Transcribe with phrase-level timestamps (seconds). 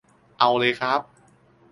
[0.39, 1.01] เอาเลยครับ